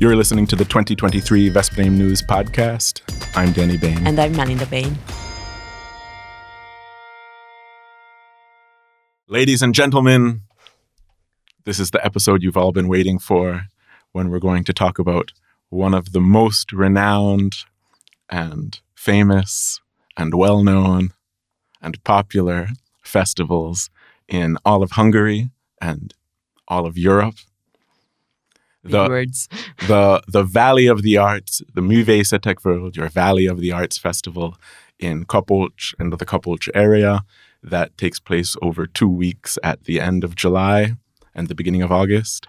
You're 0.00 0.14
listening 0.14 0.46
to 0.46 0.54
the 0.54 0.64
2023 0.64 1.50
Veszprém 1.50 1.96
News 1.96 2.22
Podcast. 2.22 3.02
I'm 3.36 3.50
Danny 3.50 3.76
Bain. 3.76 4.06
And 4.06 4.20
I'm 4.20 4.30
Melinda 4.30 4.64
Bain. 4.66 4.96
Ladies 9.26 9.60
and 9.60 9.74
gentlemen, 9.74 10.42
this 11.64 11.80
is 11.80 11.90
the 11.90 12.04
episode 12.06 12.44
you've 12.44 12.56
all 12.56 12.70
been 12.70 12.86
waiting 12.86 13.18
for 13.18 13.62
when 14.12 14.30
we're 14.30 14.38
going 14.38 14.62
to 14.62 14.72
talk 14.72 15.00
about 15.00 15.32
one 15.68 15.94
of 15.94 16.12
the 16.12 16.20
most 16.20 16.72
renowned 16.72 17.56
and 18.30 18.80
famous 18.94 19.80
and 20.16 20.32
well 20.32 20.62
known 20.62 21.10
and 21.82 22.04
popular 22.04 22.68
festivals 23.02 23.90
in 24.28 24.58
all 24.64 24.84
of 24.84 24.92
Hungary 24.92 25.50
and 25.82 26.14
all 26.68 26.86
of 26.86 26.96
Europe 26.96 27.34
the 28.90 29.08
words. 29.08 29.48
the 29.86 30.22
the 30.28 30.42
Valley 30.42 30.86
of 30.86 31.02
the 31.02 31.16
Arts, 31.16 31.62
the 31.74 31.80
Művészetek 31.80 32.60
Völgye, 32.62 32.96
your 32.96 33.08
Valley 33.08 33.46
of 33.46 33.60
the 33.60 33.72
Arts 33.72 33.98
Festival 33.98 34.56
in 34.98 35.24
Kapolcs 35.24 35.94
and 35.98 36.12
the 36.12 36.26
Kapolcs 36.26 36.68
area 36.74 37.22
that 37.62 37.96
takes 37.96 38.20
place 38.20 38.56
over 38.62 38.86
two 38.86 39.08
weeks 39.08 39.58
at 39.62 39.84
the 39.84 40.00
end 40.00 40.24
of 40.24 40.34
July 40.34 40.94
and 41.34 41.48
the 41.48 41.54
beginning 41.54 41.82
of 41.82 41.92
August. 41.92 42.48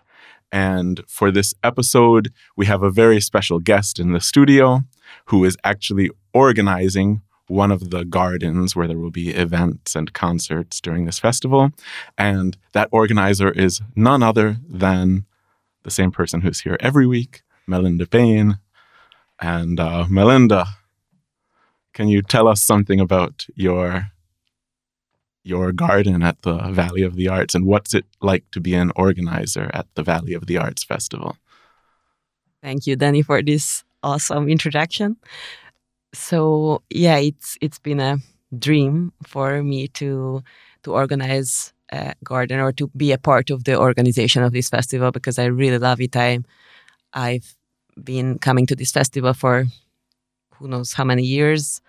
And 0.51 1.01
for 1.07 1.31
this 1.31 1.53
episode, 1.63 2.31
we 2.55 2.65
have 2.65 2.81
a 2.81 2.89
very 2.89 3.21
special 3.21 3.59
guest 3.59 3.99
in 3.99 4.13
the 4.13 4.21
studio 4.21 4.83
who 5.25 5.45
is 5.45 5.57
actually 5.63 6.09
organizing 6.33 7.21
one 7.47 7.71
of 7.71 7.89
the 7.89 8.05
gardens 8.05 8.75
where 8.75 8.87
there 8.87 8.97
will 8.97 9.11
be 9.11 9.29
events 9.29 9.95
and 9.95 10.13
concerts 10.13 10.79
during 10.79 11.05
this 11.05 11.19
festival. 11.19 11.71
And 12.17 12.57
that 12.73 12.89
organizer 12.91 13.51
is 13.51 13.81
none 13.95 14.23
other 14.23 14.57
than 14.67 15.25
the 15.83 15.91
same 15.91 16.11
person 16.11 16.41
who's 16.41 16.61
here 16.61 16.77
every 16.79 17.07
week, 17.07 17.41
Melinda 17.67 18.07
Bain. 18.07 18.59
And 19.41 19.79
uh, 19.79 20.05
Melinda, 20.09 20.65
can 21.93 22.07
you 22.07 22.21
tell 22.21 22.47
us 22.47 22.61
something 22.61 22.99
about 22.99 23.45
your 23.55 24.11
your 25.43 25.71
garden 25.71 26.21
at 26.21 26.41
the 26.41 26.57
Valley 26.71 27.01
of 27.01 27.15
the 27.15 27.27
Arts 27.27 27.55
and 27.55 27.65
what's 27.65 27.93
it 27.93 28.05
like 28.21 28.43
to 28.51 28.59
be 28.59 28.73
an 28.73 28.91
organizer 28.95 29.71
at 29.73 29.87
the 29.95 30.03
Valley 30.03 30.33
of 30.33 30.45
the 30.45 30.57
Arts 30.57 30.83
Festival? 30.83 31.37
Thank 32.61 32.85
you, 32.85 32.95
Danny, 32.95 33.21
for 33.21 33.41
this 33.41 33.83
awesome 34.03 34.49
introduction. 34.49 35.17
So 36.13 36.83
yeah, 36.89 37.17
it's 37.17 37.57
it's 37.61 37.79
been 37.79 37.99
a 37.99 38.17
dream 38.57 39.13
for 39.23 39.63
me 39.63 39.87
to 39.99 40.43
to 40.83 40.91
organize 40.93 41.73
a 41.91 42.13
garden 42.23 42.59
or 42.59 42.71
to 42.73 42.87
be 42.95 43.11
a 43.11 43.17
part 43.17 43.49
of 43.49 43.63
the 43.63 43.77
organization 43.77 44.43
of 44.43 44.53
this 44.53 44.69
festival 44.69 45.11
because 45.11 45.39
I 45.39 45.45
really 45.45 45.77
love 45.77 46.01
it. 46.01 46.15
I 46.15 46.39
I've 47.13 47.55
been 48.03 48.37
coming 48.39 48.67
to 48.67 48.75
this 48.75 48.91
festival 48.91 49.33
for 49.33 49.65
who 50.55 50.67
knows 50.67 50.93
how 50.93 51.03
many 51.03 51.23
years. 51.23 51.81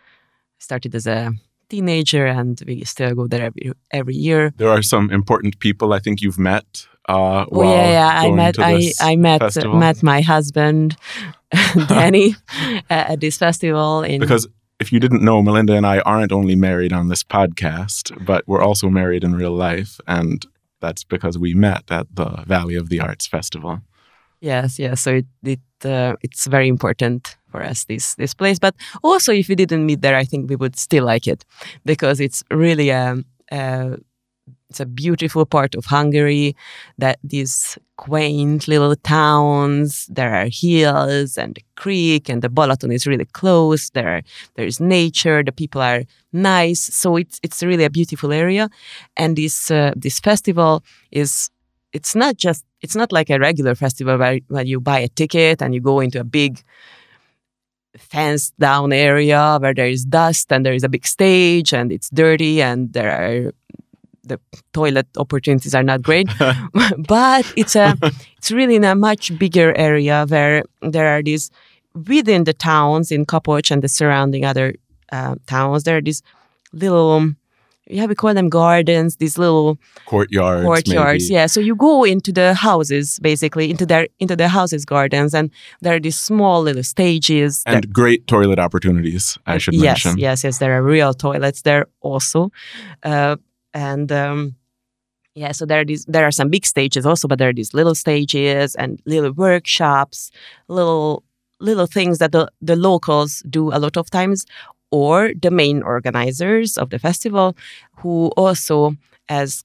Started 0.59 0.95
as 0.95 1.07
a 1.07 1.33
teenager, 1.71 2.27
and 2.27 2.63
we 2.67 2.85
still 2.85 3.15
go 3.15 3.27
there 3.27 3.45
every 3.47 3.73
every 3.91 4.15
year. 4.15 4.53
There 4.57 4.69
are 4.69 4.83
some 4.83 5.11
important 5.11 5.59
people 5.59 5.95
I 5.95 5.99
think 6.01 6.21
you've 6.21 6.39
met. 6.39 6.87
Uh, 7.09 7.47
oh 7.51 7.63
yeah, 7.63 7.91
yeah. 7.91 8.21
I 8.21 8.31
met 8.31 8.57
I 8.59 8.93
I 9.01 9.17
met 9.17 9.41
festival. 9.41 9.79
met 9.79 10.03
my 10.03 10.21
husband 10.21 10.97
Danny 11.89 12.37
at 12.91 13.21
this 13.21 13.39
festival 13.39 14.03
in 14.03 14.21
because 14.21 14.47
if 14.81 14.93
you 14.93 14.99
didn't 14.99 15.23
know, 15.23 15.43
Melinda 15.43 15.75
and 15.75 15.87
I 15.87 16.01
aren't 16.01 16.33
only 16.33 16.57
married 16.57 16.93
on 16.93 17.09
this 17.09 17.23
podcast, 17.23 18.25
but 18.25 18.43
we're 18.49 18.63
also 18.63 18.89
married 18.89 19.23
in 19.23 19.35
real 19.35 19.53
life. 19.53 20.01
And 20.07 20.45
that's 20.81 21.05
because 21.05 21.39
we 21.39 21.55
met 21.55 21.91
at 21.91 22.07
the 22.15 22.43
Valley 22.47 22.75
of 22.75 22.89
the 22.89 23.01
Arts 23.01 23.27
Festival. 23.27 23.83
Yes, 24.41 24.79
yes. 24.79 25.03
So 25.03 25.17
it, 25.17 25.27
it 25.45 25.61
uh, 25.85 26.17
it's 26.23 26.47
very 26.47 26.69
important 26.69 27.37
for 27.51 27.63
us 27.63 27.85
this 27.85 28.15
this 28.15 28.33
place. 28.33 28.59
But 28.59 28.75
also, 29.03 29.33
if 29.33 29.49
we 29.49 29.55
didn't 29.55 29.85
meet 29.85 30.01
there, 30.01 30.17
I 30.17 30.25
think 30.25 30.49
we 30.49 30.57
would 30.57 30.77
still 30.77 31.05
like 31.05 31.27
it 31.27 31.45
because 31.85 32.21
it's 32.21 32.43
really 32.51 32.89
a, 32.89 33.23
a 33.53 33.99
it's 34.71 34.81
a 34.81 34.87
beautiful 34.87 35.45
part 35.45 35.75
of 35.75 35.85
Hungary 35.85 36.57
that 36.97 37.19
these 37.23 37.77
quaint 38.01 38.67
little 38.67 38.97
towns, 38.97 40.07
there 40.07 40.35
are 40.35 40.49
hills 40.51 41.37
and 41.37 41.55
the 41.55 41.63
creek 41.77 42.31
and 42.31 42.41
the 42.41 42.49
Balaton 42.49 42.91
is 42.95 43.07
really 43.07 43.27
close. 43.27 43.91
There, 43.91 44.23
there 44.55 44.65
is 44.65 44.81
nature. 44.81 45.43
The 45.45 45.53
people 45.53 45.83
are 45.83 46.05
nice. 46.33 46.81
So 46.81 47.17
it's, 47.17 47.39
it's 47.43 47.63
really 47.63 47.85
a 47.85 47.91
beautiful 47.91 48.33
area. 48.33 48.71
And 49.19 49.37
this, 49.37 49.71
uh, 49.71 49.93
this 49.95 50.19
festival 50.19 50.83
is, 51.11 51.51
it's 51.93 52.15
not 52.15 52.39
just, 52.39 52.65
it's 52.81 52.97
not 52.97 53.13
like 53.13 53.29
a 53.29 53.39
regular 53.39 53.75
festival 53.75 54.17
where, 54.17 54.41
where 54.49 54.65
you 54.65 54.81
buy 54.81 55.01
a 55.01 55.09
ticket 55.09 55.61
and 55.61 55.75
you 55.75 55.83
go 55.83 56.01
into 56.01 56.21
a 56.21 56.25
big, 56.25 56.63
fenced 57.99 58.59
down 58.59 58.93
area 58.95 59.59
where 59.61 59.75
there 59.75 59.89
is 59.89 60.05
dust 60.07 60.51
and 60.53 60.65
there 60.65 60.73
is 60.73 60.85
a 60.85 60.89
big 60.89 61.07
stage 61.07 61.75
and 61.75 61.93
it's 61.93 62.09
dirty 62.09 62.63
and 62.63 62.93
there 62.95 63.11
are 63.11 63.53
the 64.31 64.41
toilet 64.73 65.07
opportunities 65.17 65.75
are 65.75 65.83
not 65.83 66.03
great, 66.03 66.29
but 67.09 67.45
it's 67.57 67.77
a 67.77 67.97
it's 68.39 68.51
really 68.51 68.77
in 68.77 68.85
a 68.85 68.95
much 68.95 69.37
bigger 69.39 69.77
area 69.77 70.25
where 70.29 70.65
there 70.83 71.09
are 71.09 71.23
these 71.23 71.51
within 72.07 72.45
the 72.45 72.55
towns 72.55 73.11
in 73.11 73.27
Kapolcs 73.27 73.71
and 73.71 73.83
the 73.83 73.89
surrounding 73.89 74.45
other 74.45 74.75
uh, 75.13 75.35
towns. 75.47 75.85
There 75.85 75.97
are 75.97 76.03
these 76.03 76.23
little 76.73 77.35
yeah, 77.91 78.07
we 78.07 78.15
call 78.15 78.35
them 78.35 78.49
gardens, 78.49 79.17
these 79.17 79.37
little 79.37 79.79
courtyards. 80.07 80.65
Courtyards, 80.65 81.25
maybe. 81.25 81.35
yeah. 81.35 81.47
So 81.47 81.61
you 81.61 81.75
go 81.75 82.05
into 82.05 82.33
the 82.33 82.55
houses, 82.55 83.19
basically 83.21 83.71
into 83.71 83.85
their 83.85 84.07
into 84.21 84.37
the 84.37 84.49
houses 84.49 84.85
gardens, 84.85 85.35
and 85.35 85.51
there 85.81 85.97
are 85.97 86.01
these 86.01 86.19
small 86.19 86.63
little 86.63 86.85
stages 86.85 87.63
and 87.67 87.83
that, 87.83 87.93
great 87.93 88.27
toilet 88.27 88.59
opportunities. 88.59 89.39
I 89.47 89.59
should 89.59 89.75
yes, 89.75 90.05
mention. 90.05 90.21
Yes, 90.21 90.45
yes, 90.45 90.59
there 90.59 90.73
are 90.77 90.83
real 90.83 91.13
toilets 91.15 91.63
there 91.63 91.87
also. 92.01 92.51
Uh, 93.03 93.37
and 93.75 94.11
um, 94.13 94.55
yeah 95.35 95.53
so 95.53 95.65
there 95.65 95.81
are 95.81 95.85
these 95.85 96.05
there 96.07 96.25
are 96.25 96.31
some 96.33 96.49
big 96.49 96.67
stages 96.67 97.07
also 97.07 97.29
but 97.29 97.39
there 97.39 97.49
are 97.49 97.53
these 97.53 97.75
little 97.75 97.95
stages 97.95 98.75
and 98.75 99.01
little 99.07 99.33
workshops 99.33 100.31
little 100.69 101.23
little 101.61 101.87
things 101.87 102.19
that 102.19 102.33
the, 102.33 102.51
the 102.63 102.77
locals 102.77 103.43
do 103.51 103.69
a 103.69 103.79
lot 103.79 103.97
of 103.97 104.09
times 104.11 104.47
or 104.91 105.33
the 105.41 105.51
main 105.51 105.83
organizers 105.83 106.79
of 106.79 106.91
the 106.91 106.99
festival 106.99 107.57
who 107.99 108.29
also 108.37 108.95
as 109.29 109.63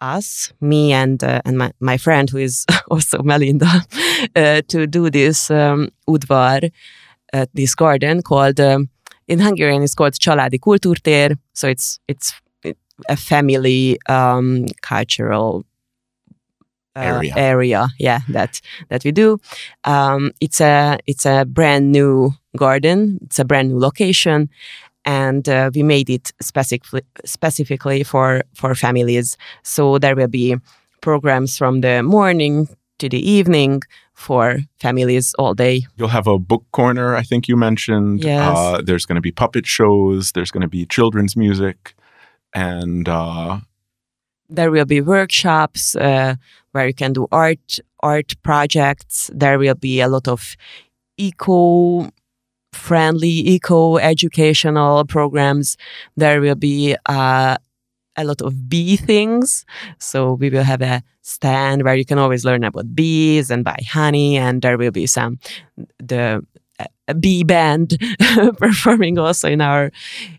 us 0.00 0.52
me 0.60 0.92
and 0.92 1.22
uh, 1.22 1.40
and 1.44 1.58
my, 1.58 1.70
my 1.80 1.96
friend 1.96 2.30
who 2.30 2.38
is 2.38 2.64
also 2.90 3.22
melinda 3.22 3.66
uh, 4.36 4.62
to 4.68 4.86
do 4.86 5.10
this 5.10 5.50
um, 5.50 5.88
udvar 6.08 6.70
this 7.54 7.74
garden 7.74 8.22
called 8.22 8.60
um, 8.60 8.88
in 9.28 9.38
hungarian 9.38 9.82
it's 9.82 9.94
called 9.94 10.14
családi 10.14 10.58
kultúrtér. 10.58 11.36
So 11.54 11.68
it's 11.68 11.98
it's 12.08 12.34
a 13.08 13.16
family 13.16 13.98
um, 14.08 14.66
cultural 14.80 15.64
uh, 16.94 17.00
area. 17.00 17.34
area 17.36 17.88
yeah 17.98 18.20
that 18.28 18.60
that 18.90 19.04
we 19.04 19.12
do 19.12 19.38
um, 19.84 20.30
it's 20.40 20.60
a 20.60 20.98
it's 21.06 21.24
a 21.24 21.44
brand 21.44 21.90
new 21.90 22.30
garden 22.56 23.18
it's 23.22 23.38
a 23.38 23.44
brand 23.44 23.70
new 23.70 23.78
location 23.78 24.50
and 25.04 25.48
uh, 25.48 25.70
we 25.74 25.82
made 25.82 26.10
it 26.10 26.32
specifically 26.40 27.02
specifically 27.24 28.04
for 28.04 28.42
for 28.54 28.74
families 28.74 29.36
so 29.62 29.98
there 29.98 30.14
will 30.14 30.28
be 30.28 30.56
programs 31.00 31.56
from 31.56 31.80
the 31.80 32.02
morning 32.02 32.68
to 32.98 33.08
the 33.08 33.18
evening 33.18 33.82
for 34.14 34.58
families 34.78 35.34
all 35.38 35.54
day. 35.54 35.86
You'll 35.96 36.08
have 36.08 36.28
a 36.28 36.38
book 36.38 36.64
corner, 36.70 37.16
I 37.16 37.22
think 37.22 37.48
you 37.48 37.56
mentioned. 37.56 38.22
Yes. 38.22 38.56
Uh, 38.56 38.80
there's 38.82 39.04
going 39.04 39.16
to 39.16 39.20
be 39.20 39.32
puppet 39.32 39.66
shows. 39.66 40.32
There's 40.32 40.50
going 40.50 40.62
to 40.62 40.68
be 40.68 40.86
children's 40.86 41.36
music 41.36 41.94
and 42.54 43.08
uh, 43.08 43.60
there 44.48 44.70
will 44.70 44.84
be 44.84 45.00
workshops 45.00 45.96
uh, 45.96 46.36
where 46.72 46.86
you 46.86 46.94
can 46.94 47.12
do 47.12 47.26
art 47.32 47.78
art 48.00 48.34
projects. 48.42 49.30
There 49.32 49.58
will 49.58 49.74
be 49.74 50.00
a 50.00 50.08
lot 50.08 50.28
of 50.28 50.56
eco 51.16 52.10
friendly, 52.72 53.28
eco 53.28 53.98
educational 53.98 55.04
programs. 55.04 55.76
There 56.16 56.40
will 56.40 56.54
be 56.56 56.96
uh, 57.06 57.56
a 58.16 58.24
lot 58.24 58.42
of 58.42 58.68
bee 58.68 58.96
things. 58.96 59.64
So 59.98 60.34
we 60.34 60.50
will 60.50 60.64
have 60.64 60.82
a 60.82 61.02
stand 61.22 61.84
where 61.84 61.94
you 61.94 62.04
can 62.04 62.18
always 62.18 62.44
learn 62.44 62.64
about 62.64 62.94
bees 62.94 63.50
and 63.50 63.64
buy 63.64 63.78
honey, 63.88 64.36
and 64.36 64.62
there 64.62 64.76
will 64.78 64.90
be 64.90 65.06
some 65.06 65.38
the 65.98 66.44
a 67.08 67.14
bee 67.14 67.44
band 67.44 67.98
performing 68.58 69.18
also 69.18 69.48
in 69.48 69.60
our 69.60 69.90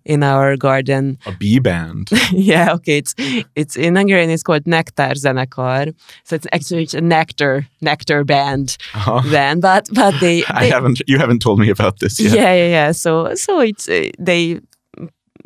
in 0.06 0.24
our 0.24 0.56
garden. 0.58 1.18
A 1.26 1.32
bee 1.32 1.60
band. 1.60 2.10
yeah, 2.32 2.74
okay. 2.74 2.98
It's 2.98 3.16
it's 3.56 3.76
in 3.76 3.96
Hungarian. 3.96 4.30
It's 4.30 4.44
called 4.44 4.66
Nectar 4.66 5.14
Zenekar. 5.16 5.94
So 6.24 6.36
it's 6.36 6.48
actually 6.52 6.88
a 6.94 7.02
nectar 7.02 7.68
nectar 7.82 8.24
band. 8.24 8.78
Uh-huh. 8.94 9.22
Then, 9.26 9.60
but 9.60 9.88
but 9.94 10.14
they, 10.20 10.42
they, 10.42 10.46
I 10.48 10.66
haven't. 10.66 11.02
You 11.08 11.18
haven't 11.18 11.42
told 11.42 11.60
me 11.60 11.70
about 11.70 12.00
this 12.00 12.20
yet. 12.20 12.34
Yeah, 12.34 12.54
yeah, 12.54 12.68
yeah. 12.68 12.92
So 12.92 13.36
so 13.36 13.60
it's 13.60 13.90
uh, 13.90 14.10
they 14.20 14.60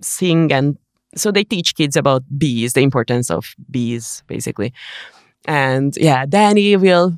sing 0.01 0.51
and 0.51 0.77
so 1.15 1.31
they 1.31 1.43
teach 1.43 1.75
kids 1.75 1.95
about 1.95 2.23
bees, 2.37 2.73
the 2.73 2.81
importance 2.81 3.31
of 3.31 3.55
bees, 3.71 4.23
basically. 4.27 4.73
And 5.47 5.95
yeah, 5.97 6.25
Danny 6.25 6.75
will 6.75 7.17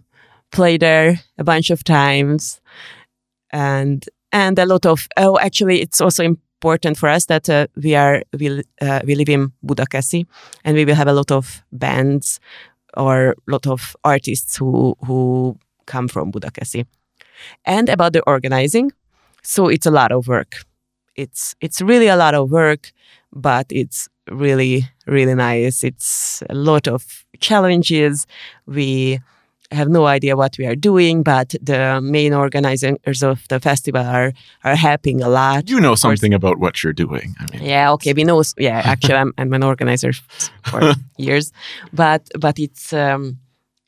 play 0.51 0.77
there 0.77 1.19
a 1.37 1.43
bunch 1.43 1.69
of 1.69 1.83
times, 1.83 2.58
and 3.51 4.05
and 4.31 4.59
a 4.59 4.65
lot 4.65 4.85
of 4.85 5.07
oh, 5.17 5.37
actually, 5.39 5.81
it's 5.81 6.01
also 6.01 6.23
important 6.23 6.97
for 6.97 7.09
us 7.09 7.25
that 7.25 7.49
uh, 7.49 7.67
we 7.75 7.95
are 7.95 8.23
we 8.37 8.63
uh, 8.81 9.01
we 9.05 9.15
live 9.15 9.29
in 9.29 9.51
Budakeszi, 9.65 10.25
and 10.63 10.75
we 10.75 10.85
will 10.85 10.95
have 10.95 11.07
a 11.07 11.13
lot 11.13 11.31
of 11.31 11.63
bands 11.71 12.39
or 12.97 13.31
a 13.31 13.51
lot 13.51 13.67
of 13.67 13.95
artists 14.03 14.57
who 14.57 14.95
who 15.05 15.57
come 15.85 16.07
from 16.07 16.31
Budakeszi. 16.31 16.85
And 17.65 17.89
about 17.89 18.13
the 18.13 18.21
organizing, 18.27 18.91
so 19.43 19.67
it's 19.67 19.85
a 19.85 19.91
lot 19.91 20.11
of 20.11 20.27
work. 20.27 20.63
It's 21.15 21.55
it's 21.61 21.81
really 21.81 22.07
a 22.07 22.17
lot 22.17 22.35
of 22.35 22.51
work, 22.51 22.91
but 23.31 23.65
it's 23.69 24.09
really 24.29 24.85
really 25.07 25.35
nice. 25.35 25.83
It's 25.83 26.43
a 26.49 26.53
lot 26.53 26.87
of 26.87 27.25
challenges. 27.39 28.27
We 28.65 29.19
have 29.71 29.89
no 29.89 30.05
idea 30.07 30.35
what 30.35 30.57
we 30.57 30.65
are 30.65 30.75
doing, 30.75 31.23
but 31.23 31.55
the 31.61 32.01
main 32.01 32.33
organizers 32.33 33.23
of 33.23 33.47
the 33.49 33.59
festival 33.59 34.05
are 34.05 34.33
are 34.63 34.75
helping 34.75 35.21
a 35.21 35.29
lot. 35.29 35.69
You 35.69 35.79
know 35.79 35.95
something 35.95 36.33
about 36.33 36.59
what 36.59 36.83
you're 36.83 36.93
doing. 36.93 37.35
I 37.39 37.45
mean, 37.51 37.63
Yeah, 37.63 37.91
okay, 37.93 38.13
we 38.13 38.23
know. 38.23 38.43
Yeah, 38.57 38.81
actually, 38.83 39.15
I'm, 39.15 39.33
I'm 39.37 39.53
an 39.53 39.63
organizer 39.63 40.13
for 40.63 40.93
years, 41.17 41.51
but 41.93 42.27
but 42.39 42.57
it's 42.59 42.93
um, 42.93 43.37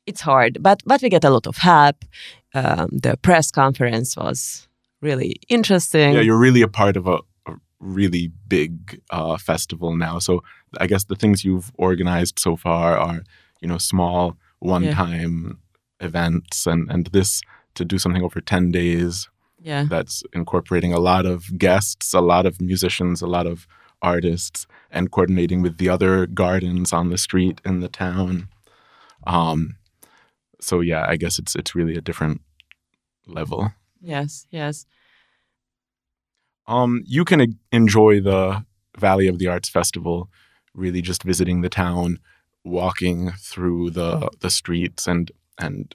it's 0.06 0.22
hard. 0.22 0.62
But 0.62 0.82
but 0.86 1.02
we 1.02 1.10
get 1.10 1.24
a 1.24 1.30
lot 1.30 1.48
of 1.48 1.58
help. 1.58 2.06
Um, 2.54 2.90
the 2.92 3.18
press 3.18 3.50
conference 3.50 4.16
was 4.18 4.68
really 5.02 5.38
interesting. 5.50 6.14
yeah, 6.14 6.22
you're 6.22 6.38
really 6.38 6.62
a 6.62 6.68
part 6.68 6.98
of 6.98 7.08
a, 7.08 7.20
a 7.48 7.56
really 7.80 8.32
big 8.48 9.02
uh, 9.10 9.38
festival 9.38 9.96
now. 9.96 10.20
So 10.20 10.44
I 10.80 10.88
guess 10.88 11.06
the 11.06 11.16
things 11.16 11.44
you've 11.44 11.72
organized 11.78 12.40
so 12.40 12.56
far 12.56 12.98
are, 12.98 13.24
you 13.62 13.68
know, 13.68 13.78
small 13.78 14.38
one-time 14.60 15.58
events, 16.02 16.66
and 16.68 16.90
and 16.92 17.08
this 17.08 17.42
to 17.76 17.86
do 17.86 17.98
something 17.98 18.24
over 18.24 18.42
ten 18.42 18.72
days 18.72 19.30
yeah, 19.64 19.86
that's 19.90 20.24
incorporating 20.34 20.94
a 20.94 21.00
lot 21.00 21.26
of 21.26 21.58
guests, 21.58 22.14
a 22.14 22.22
lot 22.22 22.46
of 22.46 22.60
musicians, 22.62 23.22
a 23.22 23.28
lot 23.28 23.46
of 23.48 23.68
artists, 24.02 24.66
and 24.90 25.12
coordinating 25.12 25.62
with 25.62 25.78
the 25.78 25.90
other 25.90 26.26
gardens 26.26 26.92
on 26.94 27.10
the 27.10 27.18
street 27.18 27.62
in 27.64 27.80
the 27.80 27.88
town. 27.90 28.50
Um, 29.28 29.78
so 30.60 30.82
yeah, 30.82 31.06
I 31.08 31.16
guess 31.18 31.40
it's 31.40 31.56
it's 31.56 31.76
really 31.76 31.96
a 31.96 32.02
different 32.02 32.42
level. 33.28 33.72
yes, 34.02 34.48
yes, 34.52 34.86
Um, 36.68 37.04
you 37.06 37.26
can 37.26 37.60
enjoy 37.72 38.22
the 38.22 38.66
Valley 38.98 39.28
of 39.28 39.40
the 39.40 39.48
Arts 39.48 39.70
Festival, 39.70 40.30
really 40.74 41.02
just 41.02 41.24
visiting 41.24 41.62
the 41.62 41.70
town, 41.70 42.20
walking 42.64 43.32
through 43.32 43.92
the 43.92 44.30
the 44.40 44.50
streets, 44.50 45.08
and 45.08 45.32
and 45.60 45.94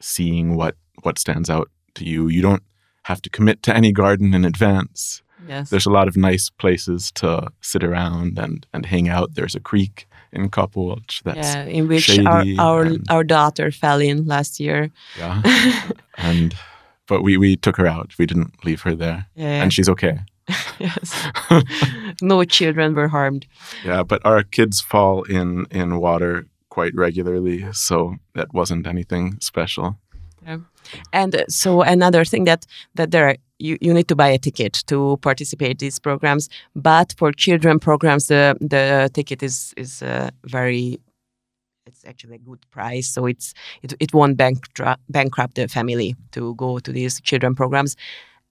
seeing 0.00 0.56
what 0.56 0.76
what 1.02 1.18
stands 1.18 1.50
out 1.50 1.70
to 1.94 2.04
you. 2.04 2.28
You 2.28 2.42
don't 2.42 2.62
have 3.04 3.20
to 3.22 3.30
commit 3.30 3.62
to 3.64 3.76
any 3.76 3.92
garden 3.92 4.34
in 4.34 4.44
advance. 4.44 5.22
yes. 5.48 5.70
There's 5.70 5.86
a 5.86 5.90
lot 5.90 6.08
of 6.08 6.16
nice 6.16 6.50
places 6.50 7.12
to 7.16 7.48
sit 7.60 7.84
around 7.84 8.38
and 8.38 8.66
and 8.72 8.86
hang 8.86 9.08
out. 9.08 9.34
There's 9.34 9.54
a 9.54 9.60
creek 9.60 10.06
in 10.32 10.48
Kapolcs 10.50 11.22
that's 11.22 11.54
yeah, 11.54 11.64
in 11.64 11.86
which 11.88 12.18
our 12.18 12.44
our, 12.58 12.82
and- 12.84 13.06
our 13.10 13.24
daughter 13.24 13.70
fell 13.70 14.00
in 14.00 14.24
last 14.26 14.58
year. 14.60 14.90
yeah, 15.18 15.42
and 16.18 16.54
but 17.06 17.22
we 17.22 17.36
we 17.36 17.56
took 17.56 17.76
her 17.76 17.86
out. 17.86 18.14
We 18.18 18.26
didn't 18.26 18.64
leave 18.64 18.82
her 18.82 18.94
there, 18.96 19.26
Yeah, 19.36 19.62
and 19.62 19.72
she's 19.72 19.88
okay. 19.88 20.18
yes. 20.78 21.26
no 22.22 22.44
children 22.44 22.94
were 22.94 23.08
harmed. 23.08 23.46
Yeah, 23.84 24.02
but 24.02 24.20
our 24.24 24.42
kids 24.42 24.80
fall 24.80 25.22
in 25.24 25.66
in 25.70 25.98
water 26.00 26.46
quite 26.74 26.94
regularly, 26.96 27.64
so 27.72 28.16
that 28.34 28.48
wasn't 28.52 28.86
anything 28.86 29.36
special. 29.40 29.96
Yeah. 30.46 30.58
And 31.12 31.34
uh, 31.34 31.44
so 31.48 31.82
another 31.82 32.24
thing 32.24 32.44
that 32.44 32.66
that 32.94 33.10
there 33.10 33.28
are, 33.28 33.36
you, 33.58 33.78
you 33.80 33.94
need 33.94 34.08
to 34.08 34.16
buy 34.16 34.28
a 34.28 34.38
ticket 34.38 34.84
to 34.86 35.16
participate 35.22 35.78
these 35.78 36.00
programs. 36.00 36.48
But 36.74 37.14
for 37.18 37.32
children 37.32 37.78
programs, 37.78 38.26
the 38.26 38.56
the 38.60 39.08
ticket 39.12 39.42
is 39.42 39.72
is 39.76 40.02
uh, 40.02 40.30
very 40.44 40.98
it's 41.86 42.04
actually 42.04 42.36
a 42.36 42.38
good 42.38 42.60
price. 42.70 43.08
So 43.14 43.26
it's 43.26 43.54
it, 43.82 43.94
it 44.00 44.12
won't 44.12 44.36
bankrupt 44.36 45.00
bankrupt 45.08 45.54
the 45.54 45.68
family 45.68 46.16
to 46.32 46.54
go 46.54 46.78
to 46.80 46.92
these 46.92 47.20
children 47.20 47.54
programs. 47.54 47.96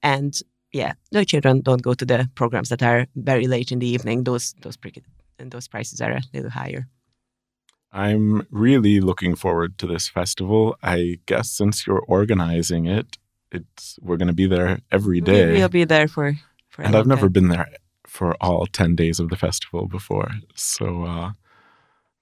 And 0.02 0.34
yeah, 0.72 0.94
the 1.12 1.26
children 1.26 1.62
don't 1.62 1.84
go 1.84 1.94
to 1.94 2.06
the 2.06 2.30
programs 2.36 2.70
that 2.70 2.82
are 2.82 3.06
very 3.16 3.48
late 3.48 3.72
in 3.72 3.80
the 3.80 3.88
evening. 3.88 4.24
Those 4.24 4.56
those 4.62 4.78
pre- 4.78 5.04
and 5.40 5.52
those 5.52 5.68
prices 5.68 6.02
are 6.02 6.12
a 6.12 6.22
little 6.34 6.50
higher. 6.50 6.88
I'm 7.94 8.48
really 8.50 9.00
looking 9.00 9.36
forward 9.36 9.78
to 9.78 9.88
this 9.88 10.10
festival. 10.10 10.76
I 10.82 11.20
guess 11.28 11.52
since 11.52 11.86
you're 11.86 12.04
organizing 12.08 12.88
it, 12.88 13.18
it's 13.52 14.00
we're 14.02 14.18
going 14.18 14.28
to 14.28 14.34
be 14.34 14.48
there 14.48 14.80
every 14.92 15.22
day. 15.22 15.46
We- 15.46 15.52
day. 15.54 15.60
We'll 15.60 15.70
be 15.70 15.84
there 15.86 16.08
for 16.08 16.34
for. 16.70 16.82
and 16.82 16.96
I've 16.96 17.06
never 17.08 17.28
time. 17.28 17.34
been 17.34 17.50
there 17.50 17.68
for 18.08 18.36
all 18.42 18.66
10 18.66 18.96
days 18.96 19.20
of 19.20 19.30
the 19.30 19.36
festival 19.38 19.88
before. 19.88 20.30
So 20.56 21.04
uh 21.04 21.32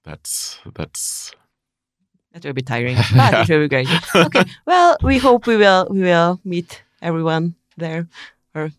that's 0.04 0.58
that's 0.74 1.32
That 2.32 2.44
will 2.44 2.52
be 2.54 2.62
tiring, 2.62 2.96
but 3.16 3.48
it 3.48 3.52
will 3.52 3.64
be 3.64 3.68
great. 3.68 3.88
Okay. 4.14 4.44
Well, 4.66 4.96
we 5.02 5.18
hope 5.18 5.46
we 5.46 5.56
will 5.56 5.86
we 5.90 6.00
will 6.00 6.40
meet 6.44 6.82
everyone 7.00 7.54
there, 7.76 8.08
or 8.54 8.70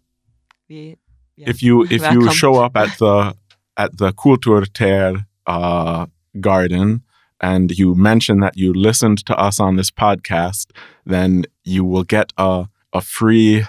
we. 0.70 0.98
Yeah. 1.36 1.50
if 1.50 1.64
you 1.64 1.84
if 1.90 2.02
you 2.14 2.32
show 2.32 2.56
up 2.66 2.76
at 2.78 2.98
the 3.00 3.36
at 3.76 3.98
the 3.98 4.12
Kultúrtér 4.14 5.26
uh, 5.48 6.06
garden 6.40 7.04
and 7.42 7.78
you 7.78 7.94
mention 7.96 8.40
that 8.40 8.58
you 8.58 8.74
listened 8.74 9.26
to 9.26 9.38
us 9.38 9.60
on 9.60 9.76
this 9.76 9.92
podcast, 9.92 10.72
then 11.06 11.46
you 11.64 11.84
will 11.84 12.04
get 12.04 12.34
a 12.38 12.68
a 12.94 13.02
free. 13.02 13.64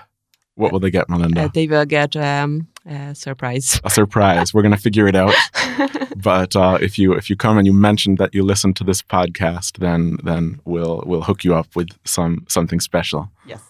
What 0.54 0.70
will 0.72 0.78
they 0.80 0.90
get, 0.90 1.08
Melinda? 1.08 1.44
Uh, 1.44 1.48
they 1.52 1.66
will 1.66 1.84
get 1.84 2.14
um, 2.14 2.68
a 2.86 3.14
surprise. 3.14 3.80
a 3.82 3.90
surprise. 3.90 4.54
We're 4.54 4.62
gonna 4.62 4.76
figure 4.76 5.08
it 5.08 5.16
out. 5.16 5.34
But 6.24 6.56
uh, 6.56 6.78
if 6.80 6.98
you 6.98 7.12
if 7.12 7.28
you 7.28 7.36
come 7.36 7.58
and 7.58 7.66
you 7.66 7.72
mention 7.74 8.14
that 8.14 8.34
you 8.34 8.44
listened 8.44 8.76
to 8.76 8.84
this 8.84 9.02
podcast, 9.02 9.78
then 9.78 10.16
then 10.22 10.60
we'll 10.64 11.02
we'll 11.04 11.22
hook 11.22 11.44
you 11.44 11.54
up 11.54 11.76
with 11.76 11.88
some 12.04 12.46
something 12.48 12.80
special. 12.80 13.30
yes. 13.46 13.60